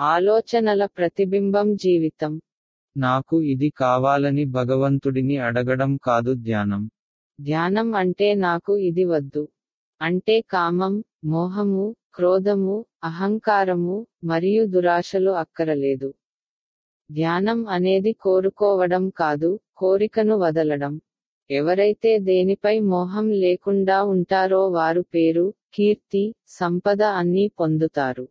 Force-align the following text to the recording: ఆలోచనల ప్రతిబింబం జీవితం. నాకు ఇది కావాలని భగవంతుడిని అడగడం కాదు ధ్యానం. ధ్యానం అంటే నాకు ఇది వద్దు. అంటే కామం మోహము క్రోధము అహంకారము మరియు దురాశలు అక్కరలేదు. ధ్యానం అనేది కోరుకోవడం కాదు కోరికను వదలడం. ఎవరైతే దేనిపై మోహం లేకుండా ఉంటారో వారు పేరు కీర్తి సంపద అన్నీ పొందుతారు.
ఆలోచనల 0.00 0.86
ప్రతిబింబం 0.86 1.76
జీవితం. 1.76 2.40
నాకు 2.96 3.42
ఇది 3.42 3.70
కావాలని 3.70 4.44
భగవంతుడిని 4.44 5.36
అడగడం 5.36 5.96
కాదు 5.96 6.34
ధ్యానం. 6.34 6.90
ధ్యానం 7.40 7.94
అంటే 7.94 8.34
నాకు 8.34 8.76
ఇది 8.78 9.04
వద్దు. 9.04 9.48
అంటే 10.02 10.40
కామం 10.40 11.04
మోహము 11.24 11.96
క్రోధము 12.14 12.86
అహంకారము 13.04 14.06
మరియు 14.24 14.66
దురాశలు 14.66 15.30
అక్కరలేదు. 15.30 16.14
ధ్యానం 17.10 17.66
అనేది 17.66 18.12
కోరుకోవడం 18.12 19.08
కాదు 19.08 19.60
కోరికను 19.76 20.36
వదలడం. 20.36 21.00
ఎవరైతే 21.50 22.18
దేనిపై 22.18 22.80
మోహం 22.80 23.30
లేకుండా 23.30 24.04
ఉంటారో 24.04 24.68
వారు 24.68 25.00
పేరు 25.00 25.54
కీర్తి 25.74 26.34
సంపద 26.46 27.02
అన్నీ 27.02 27.48
పొందుతారు. 27.60 28.28